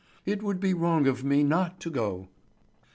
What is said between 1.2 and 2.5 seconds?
me not to go."